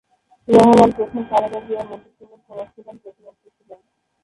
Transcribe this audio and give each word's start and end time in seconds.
রহমান 0.47 0.89
প্রথম 0.97 1.21
খালেদা 1.29 1.59
জিয়া 1.67 1.83
মন্ত্রীসভার 1.89 2.39
সমাজকল্যাণ 2.47 2.97
প্রতিমন্ত্রী 3.03 3.49
ছিলেন। 3.57 3.79